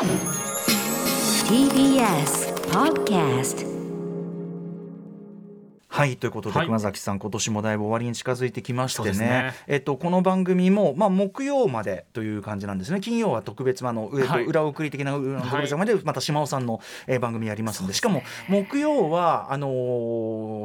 [0.00, 0.08] TBS
[2.72, 3.68] Podcast
[5.88, 6.66] はいということで、はい。
[6.66, 9.18] 熊崎さん今年もだいぶ終わりに近づいてきましてね。
[9.18, 9.54] ね。
[9.66, 13.00] えっと、この番組も、まあ、木曜までという感じなんですね。
[13.00, 14.44] 金曜は特別あの、えっとはい。
[14.46, 17.92] 裏送り的な裏特別まで、また島尾さんの、えー番組やりますんで。
[17.92, 19.70] しかも木曜はあのー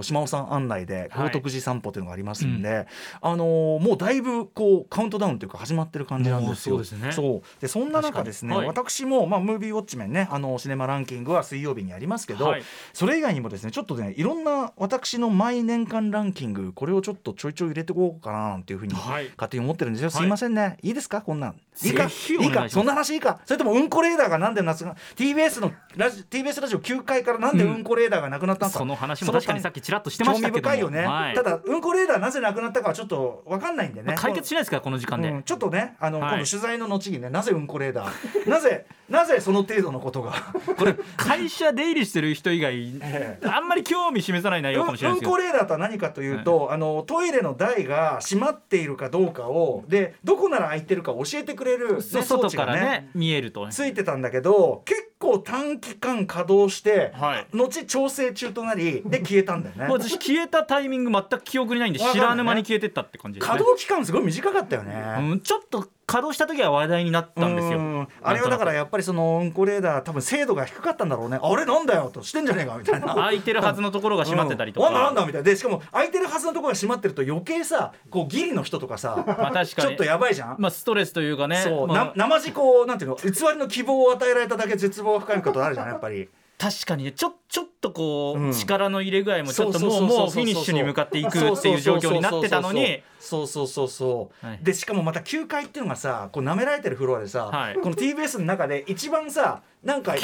[0.04, 1.28] 島尾さん案内ではい。
[1.28, 2.88] 豪徳寺散歩というのがありますんで、
[3.21, 6.75] あのーもうだいぶこうカウントダウンというか始まってる感じなんですよ。
[6.75, 7.11] そうですね。
[7.11, 7.61] そう。
[7.61, 8.68] でそんな中ですね、はい。
[8.68, 12.64] 私も、まあ、ムービーウォッチメンねあのシネマランキングは水曜日にありますけど、はい。
[12.93, 19.29] それ以外にもですねちょっとねいろんな私の毎年間ランキングこれをちょっとちょいちょい入れていこうかななんていうふうにはい。
[19.37, 20.21] 勝手に思ってるんですよ、はい。
[20.21, 20.78] すいませんね。
[20.82, 21.21] いいですか？
[21.21, 21.56] こんなん。
[21.84, 22.04] いいか？
[22.06, 22.70] いいか？
[22.70, 23.39] そんな話いいか？
[23.46, 30.74] それともうんこレーダーがなんで夏が TBS のラジ TBS ラジオ9階からなんでうんこレーダーがなくなったのか、その話も確かにさっきちらっとしてま興したけども。
[30.74, 31.36] 味深いよね、はい。
[31.36, 36.30] ただうんこレーダーなぜなくなったかはちょっと分かんないんでね、まあ解決しないですからこの時間で、うん、ちょっとねあの、はい。
[36.31, 38.50] 今度取材の後にねなぜうんこレーダー。
[38.50, 40.34] なぜなぜその程度のことが。
[40.76, 53.72] これ会社出入りしてる人以外 えあんまり興味示さない内容かもしれないですけどうんこレーダーとは何かというと、あのトイレの台が閉まっているかどうかをでどこなら開いてるか教えてくれる、ね、そう装置が外からね見えるとね。
[53.72, 57.48] ついてたんだけど結構短期間稼働して、はい。
[57.52, 59.88] 後調整中となりで消えたんだよね。
[59.92, 63.46] 私消えたタイミング全く記憶にないんで知らぬ間に消えてったって感じね。
[63.46, 67.80] 稼働期間すごい短かったよね、うん、ちょっと稼働した時は話題になったんですよ。
[67.80, 71.39] うんあれはだからやっぱりそのうんこレーダー多分精度が低かったんだろうね。
[71.42, 73.16] あれなんだよとしてんじゃねえかみたいな。
[73.16, 74.94] 空いてるはずのところが閉まってたりとか、うん。
[74.94, 75.45] なんだなんだみたいな。
[75.50, 79.88] でしかも空いてるはずのところが閉まってると余計さこうギリの人とかさまあ確かに。
[79.88, 81.58] ちょっとやばいじゃん、まあストレスというかね。
[81.58, 88.53] そう、まあな生地こうなんていうの偽りの希望を与えられただけ絶望が深いことあるじゃんやっぱり確かにねちょちょっとこう、うん。
[88.53, 93.02] 力の入れ具合もちょっともうもうフィニッシュに向かっていくっていう状況になってたのに。
[93.20, 94.59] そうそうそうそう、はい。
[94.62, 97.75] でしかもまた9階っていうのがさこう舐められてるフロアでさ、はい。
[97.75, 100.19] この TBS の中で一番さなんかい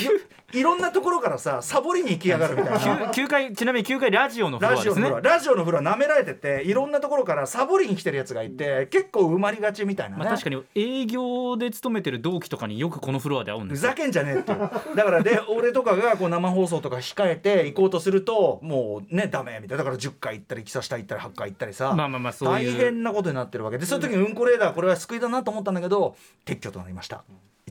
[0.54, 2.80] いろんなところからさサボりに行きやがるみたいな。
[3.14, 13.92] 9, 階ちなみに9階ラジオのフロラジオのアですねラジオのフロア舐められてていろんなところからサボりに来てるやつがいて結構埋まりがちみたいなね、まあ、確かに営業で勤めてる同期とかによくこのフロアで会うんですよ。
[13.92, 14.60] ふざけんじゃねえっていう。
[14.96, 19.84] だからで俺とかがこう生放送とか控えて行こうとするともうねダメみたいな。
[19.84, 27.24] だから10回行ったり木佐下行ったり8回行ったりさ、まあまあまあ大変なことになってるわけでそういう時にうんこレーダーこれは救いだなと思ったんだけど撤去となりました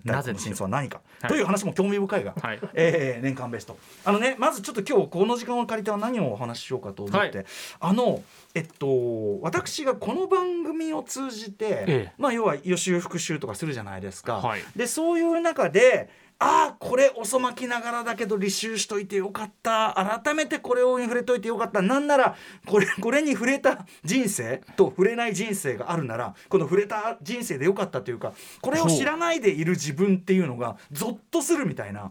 [0.04, 1.30] 一体この真相は何か、はい。
[1.30, 2.60] という話も興味深いが、はい。
[2.74, 3.76] えー年間ベスト。
[4.04, 7.46] あのねまずちょっと今日この時間を借りては何をお話ししようかと思って、はい。
[7.80, 8.22] あの
[8.54, 12.12] えっと私がこの番組を通じて、ええ。
[12.18, 14.62] まあ要は予習復習とかするじゃないですか、はい。
[14.76, 16.08] でそういう中で
[16.42, 20.20] ああこれ遅まきながらだけど履修しといてよかった。
[20.24, 21.82] 改めてこれを触れといてよかった。
[21.82, 22.34] なんなら
[22.64, 32.10] これこれに触れた人生と触れない人生があるならこの触れた人生でよかったというかこれを知らないでいる自分っていうのがゾッとするみたいな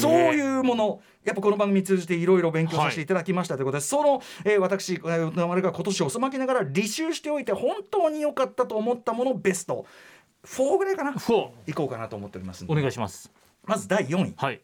[0.00, 1.00] そういうもの。
[1.22, 9.86] やっぱこの番組通じていろいろ勉強させていただきましたということで、その、えー私、えー歌丸が今年遅まきながら履修しておいて本当に良かったと思ったものベスト。
[10.46, 11.12] 4ぐらいかな？
[11.12, 13.28] フォいこうかなと思っておりますお願いします
[13.66, 14.34] まず第4位。
[14.36, 14.62] はい。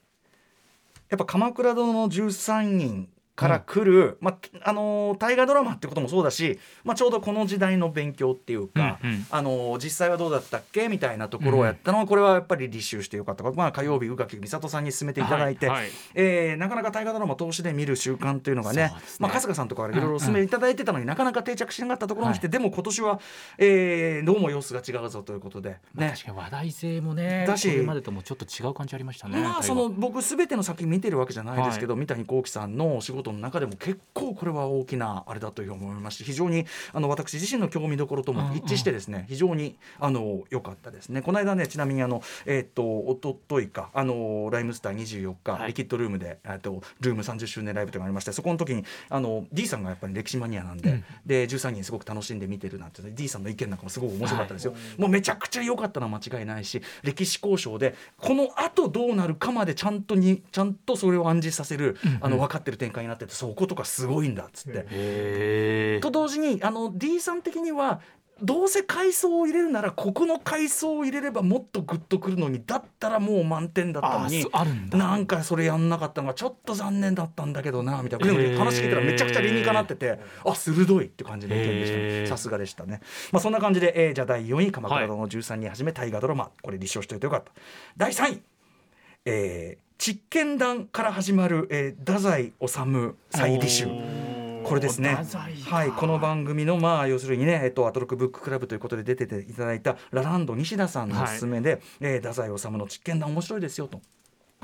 [1.08, 9.26] やっぱ「鎌倉殿の13人」から来る、まああのー大河ドラマってこともそうだし、まあ、ちょうどこの時代の勉強っていうか、うんうん。
[9.30, 10.88] あのー実際はどうだったっけ？
[10.88, 15.90] みたいなところをやったのは、これはやっぱり履修してよかった、まあ、火曜日宇垣美里さんに勧めていただいて、はいはい。
[16.14, 18.92] えーなかなか大河ドラマ通しで見る習慣というのがねね。
[19.18, 23.20] まあ、春日さんとかいろいろお勧めいただいてたのに、なかなか定着しなかったところに来て、でも今年は、
[23.58, 25.78] えーどうも様子が違うぞということで。
[25.94, 26.12] まあね。
[26.12, 41.20] 確かに話題性もねだしこれまでともちょっと違う感じありましたねまあその僕すべての作品見てるわけじゃないですけど、三谷幸喜さんのお仕事の中でも結構これは大きなあれだというふうに思いまして非常にあの私自身の興味どころとも一致してですね、非常にあの良かったですね。
[41.20, 45.68] この間ねちなみにあのえーっと一昨日かあのライムスター24日、はい。
[45.68, 51.04] リキッドルームでえーっとルーム30周年ライブというのがありましてそこの時にあの D さんがやっぱり歴史マニアなんで、うん。
[51.26, 66.00] で13人すごく楽しんで見てるなんて、D さんの意見なんかもすごく面白かったですよ、もうめちゃくちゃ良かったのは間違いないし歴史交渉でこのあとどうなるかまでちゃんとにちゃんとそれを暗示させる、あの分かってる展開になっててそことかすごいんだっつって。
[66.00, 68.00] と同時にあの D さん的には
[68.42, 74.98] どうせ階層を入れるならここの階層を入れればもっとグッとくるのにだったらもう満点だったのにあそあるんだ。
[74.98, 78.26] なんかそれやんなかったのがちょっと残念だったんだけどなみたいな。
[78.26, 82.26] でもね話聞いたらめちゃくちゃ理にかなっててあ鋭いって感じの意見でしたね。
[82.26, 83.00] さすがでしたね。
[83.30, 87.52] まあそんな感じで、えーじゃあ第4位「鎌倉殿の13人はじめ大河ドラマ」これ立証しておいてよかった。
[87.96, 88.42] 第3位
[89.26, 92.66] えー実験談から始まる、えー太宰治
[93.30, 93.86] 再履修。
[94.64, 95.16] ここれですね。
[95.70, 104.00] はいこの番組のまあ要するにねえっとアトロックブッククラブということで出てていただいたラランド西田さんのおすすめで、えー太宰治の実験談面白いですよと。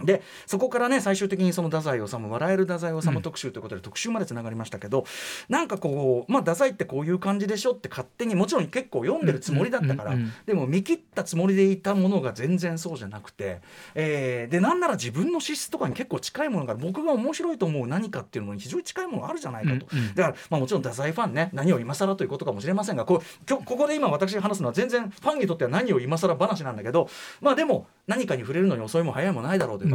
[0.05, 5.05] でそこからね最終的にその太宰治笑える太宰治特集ということで特集までつながりましたけど、
[5.49, 10.17] なんかこうまあ太宰ってこういう感じでしょって勝手にもちろん結構読んでるつもりだったから、
[10.47, 13.61] でも見切ったつもりでいたものが全然そうじゃなくて、
[13.95, 20.15] えーでなんなら自分の資質とかに結構近いものが僕が面白いと思う何かっていうのに非常に近いものがあるじゃないかと、うんうん。
[20.15, 27.09] だから、まあ、もちろん太宰ファンね何を今更ということかもしれませんがこここで今私が話すのは全然ファンにとっては何を今更話なんだけど
[27.41, 29.88] まあでも何かに触れるのに遅いも早いもないだろうと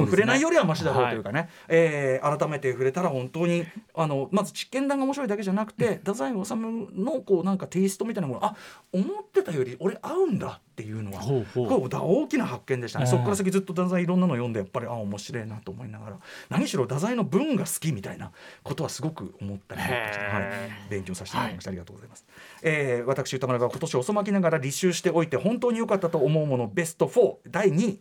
[0.00, 0.06] いうかね。
[0.06, 8.56] ね触れないよりはマシだろうというかね、えー改めて触れたら本当にあのまず実験談が面白いだけじゃなくて太宰治のこうなんかテイストみたいなものあ
[8.92, 11.88] 思ってたより俺合うんだっていうのはほうほう。
[11.90, 13.04] 大きな発見でしたね。
[13.04, 13.10] うん。
[13.10, 16.16] そこから先ずっと太宰いろんなの読んでやっぱりあ面白いなと思いながら。
[16.48, 22.26] 何しろ太宰の文が好きみたいなことはすごく思ったりはい、勉強させてもらいました、ありがとうございます、
[22.62, 28.00] えー私歌丸が今年遅まきながら履修しておいて本当に良かったと思うものベスト4第2位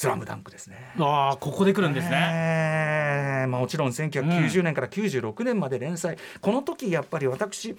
[0.00, 0.94] スラムダンクですね。
[0.98, 2.16] ああここで来るんですね。
[2.16, 7.76] えーまあ、もちろん1990年から96年まで連載、この時やっぱり私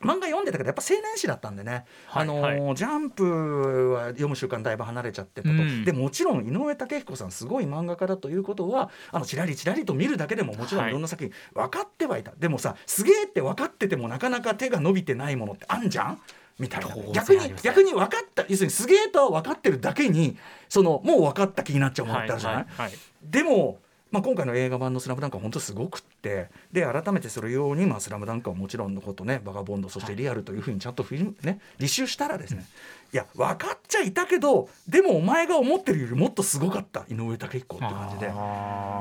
[0.00, 5.84] 漫画読んでたけどやっぱ青年誌だったんでね、はいあのージャンプは読む習慣だいぶ離れちゃってたと、うん。
[5.84, 10.90] でもちろん井上武彦さんすごい漫画家だということはあのちらりちらりと見るだけでももちろんはい。
[10.90, 16.18] いろんな作品分かってはいた、でもさすげえって分かっててもなかなか手が伸びてないものってあんじゃん？
[16.62, 16.88] みたいな。
[17.12, 20.38] 逆に逆に分かった要するにすげえとは分かってるだけに
[20.68, 22.92] そのもう分かった気になっちゃうものってあるじゃない、はいはい
[23.22, 23.78] でも、
[24.10, 26.48] まあ、今回の映画版の「スラムダンクは本当すごくって。
[26.72, 32.66] で改めてそれように「まあ、スラムダンクはもちろんのことねバガボンドそしてリアルというふうにちゃんとフィルムね履修したらですね
[33.12, 37.04] いや分かっちゃいたけどでもお前が思ってるよりもっとすごかった。
[37.10, 38.32] 井上武彦って感じで。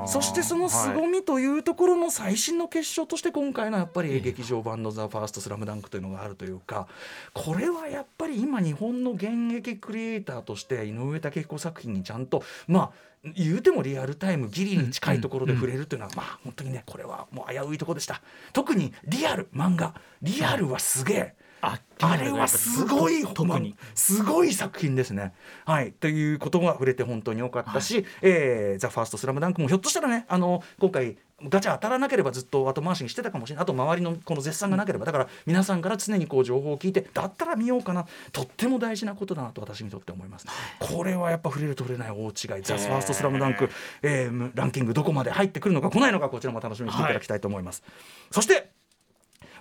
[0.05, 6.87] そしてその凄みというところの最新の結晶として今回のやっぱり劇場版の「ザ・ファーストスラムダンクというのがあるというか
[7.33, 12.91] これはやっぱり今日本の現役クリエイターとして井上武彦作品にちゃんとまあ
[13.35, 18.21] 言うてもリアルタイムギリに近いところで触れるというのはまあ本当にねこれはもう危ういところでした。
[18.51, 19.93] 特にリアル漫画。
[20.21, 21.35] リアルはすげえ。
[21.61, 23.75] ああれはすごい特に。
[23.93, 25.33] すごい作品ですね。
[25.65, 25.91] はい。
[25.93, 38.05] ということが触れて本当に良かったし「えーザ・ファーストスラムダンクもひょっとしたらねあの今回ガチャ当たらなければずっと後回しにしてたかもしれないあと周りのこの絶賛がなければだから皆さんから常にこう情報を聞いてだったら見ようかな。
[38.31, 40.47] とっても大事なことだなと私にとって思います。
[40.79, 43.69] これはやっぱ触れると触れない大違い「ザ・ファーストスラムダンク、
[44.01, 47.83] えーランキングどこまで入ってくるのか来ないのかこちらも楽しみにしていただきたいと思います。
[48.31, 48.71] そして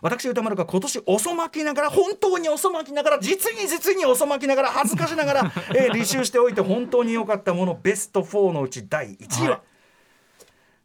[0.02, 9.60] 私歌丸が今年遅まきながら本当に遅まきながら実に実に遅まきながら恥ずかしながら、 えー履修しておいて本当に良かったものベスト4のうち第1位は、はい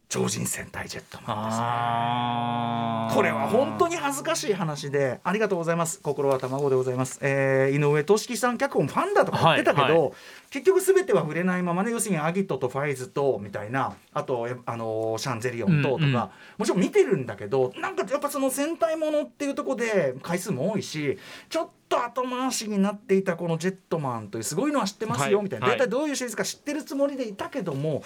[0.08, 1.58] 超人戦隊ジェットマンです。
[1.58, 3.16] ね。
[3.16, 6.00] これは本当に恥ずかしい話でありがとうございます。
[6.00, 10.10] 心は卵でございます、えー井上俊樹さん脚本ファンだとか言ってたけど、はいは
[10.50, 13.96] 結局全ては触れないままね要するにアギトとファイズとみたいな。
[14.14, 16.12] あとえあのーシャンゼリオンととか、うんうん。
[16.14, 16.30] も
[16.62, 21.18] ちろん見てるんだけどなんかやっぱその戦隊ものっていうところで回数も多いし
[21.48, 25.44] ちょっと後回しになっていたこのジェットマンというすごいのは知ってますよ、はい。
[25.44, 25.68] みたいな。
[25.68, 25.78] はい。
[25.78, 28.02] 大体どういうシリーズか知ってるつもりでいたけども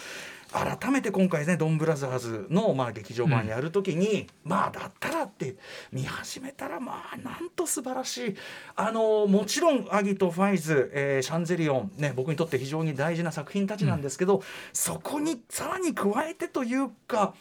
[0.52, 5.56] 改めて今回ねドンブラザーズのまあ劇場版やるときに、まあだったらって
[5.92, 8.36] 見始めたらまあなんと素晴らしい。
[8.76, 14.42] あのもちろんアギとファイズ、えーシャンゼリオンね僕にとって非常に大事な作品たちなんですけど、
[14.72, 17.34] そこにさらに加えてというか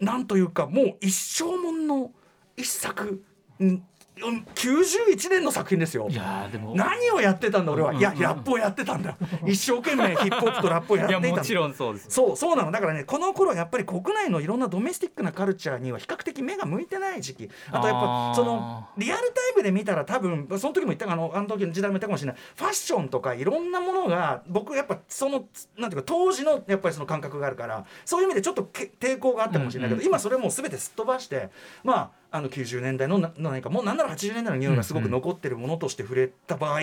[0.00, 2.10] なんというかもう一生もんの
[2.56, 3.22] 一作
[3.60, 3.82] うんうん
[4.18, 6.08] 91年の作品ですよ。
[6.10, 6.14] い。
[6.14, 6.74] やーでも。
[6.74, 8.16] 何をやってたんだ俺は、いやうん。
[8.16, 9.16] うんうんラップをやってたんだ。
[9.46, 11.42] 一生懸命ヒップホップとラップをやいやっていたんだ。
[11.42, 12.70] もちろんそうですそうそうなの。
[12.70, 17.50] だからねこの頃やっぱり国内のいろんなドメスティックなカルチャーには比較的目が向いてない時期。
[17.70, 22.40] あとやっぱそのリアルタイムで見たら多分その時も言ったかあのあの時の時代も言ったかもしれない。
[22.56, 25.46] ファッションとかいろんなものが僕やっぱその
[25.78, 30.06] なんていうか当時のやっぱりその感覚があるからそういう意味でちょっとけ抵抗があったかもしれないけど、うんうん。
[30.06, 31.50] 今それもう全てすっ飛ばして
[31.84, 36.80] まああの90年代のな何かもうなんなら80年代の匂いがすごく残ってるものとして触れた場合、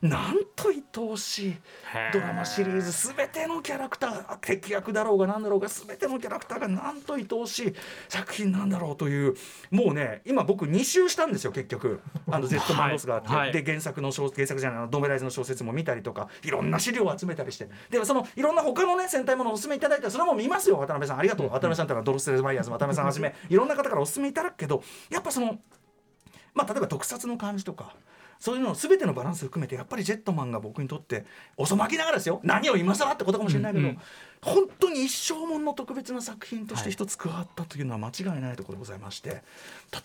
[0.00, 1.56] なんと愛おしい
[2.12, 7.74] ドラマシリーズ全てのキャラクター敵役だろうが何だろうが全てのキャラクターがなんと愛おしい
[8.08, 9.34] 作品なんだろうという
[9.70, 12.00] もうね今僕2周したんですよ結局。
[12.30, 13.52] あの Z マンロスがあって、はい。
[13.52, 17.68] で原作の小原作じゃないドメライズの小説も見たりとかいろんな資料を集めたりして。
[17.90, 21.18] でそのいろんな他のね戦隊ものをお勧めいただいたらそれも見ますよ渡辺さん。
[21.18, 21.46] ありがとう。
[21.46, 24.75] 渡辺さんってのはドロステルバイヤーズ渡辺さんはじめいろんな方からお勧めいただくけど
[25.10, 25.58] やっぱその
[26.54, 27.94] まあ、例えば特撮の感じとか
[28.38, 31.24] そういうの全てのバランス含めてやっぱりジェットマンが僕にとって
[31.56, 32.40] 遅まきながらですよ。
[32.42, 33.98] 何を今更ってことかもしれないけど、うんうん
[34.42, 39.42] 本当に一生もんの特別な作品として一つ加わったというのは間違いないところでございまして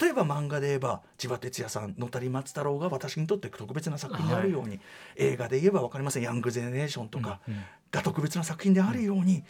[0.02, 4.80] 例えば漫画で言えば千葉哲也さん野谷松太郎が私にとって特別な作品であるように、
[5.18, 6.24] 映画で言えば分かりません。
[6.24, 7.62] ヤングゼネレーションとかうんうん。
[7.92, 9.44] が特別な作品であるように、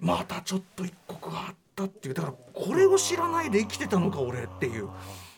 [0.00, 2.14] またちょっと一刻があったっていう。
[2.14, 4.88] だからこれを知らないで生きてたのか俺っていう。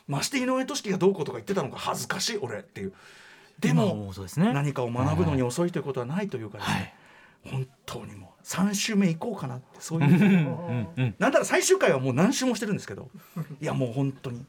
[0.06, 2.92] まして井上俊樹がどうこうとか言ってたのか恥ずかしい俺っていう。
[3.58, 6.94] で今も何かを学ぶのに遅いということはないというかですね、はい。
[7.52, 10.02] 本当にもう3週目行こうかなってそうう。
[10.02, 11.14] んいううんうん。
[11.18, 13.08] なんだら最終回はもう何週もしてるんですけど。
[13.60, 14.44] いやもう本当に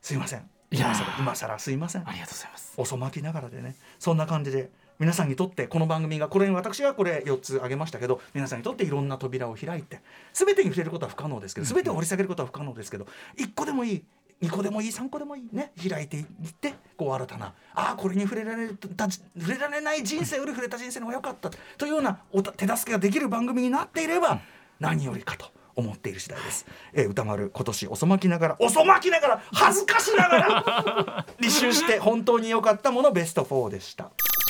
[0.00, 0.48] すいません。
[0.70, 2.08] 今更今更すいません。
[2.08, 2.74] ありがとうございます。
[2.76, 3.76] 遅まきながらでね。
[3.98, 10.00] そんな感じで皆さんにとってこの番組がこれ私はこれ4つ挙げましたけど皆さんにとっていろんな扉を開いて
[10.32, 13.06] 全てに触れることは不可能ですけど全てを掘り下げることは不可能ですけど
[13.38, 14.04] 1個でもいい
[14.42, 16.24] 2個でもいい3個でもいいね開いていっ
[16.60, 24.40] てこう新たなああこれに触れられた触れられない人生より触れた人生の方が良かったというようなおた手助けができる番組になっていれば
[24.80, 25.46] 何よりかと。
[25.78, 26.66] 思っている次第です。
[26.92, 34.10] えー歌丸今年遅まきながら遅まきながら恥ずかしながら 履修して本当に良かったものベスト4でした。